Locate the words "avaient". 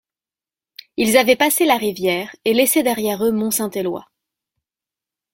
1.15-1.35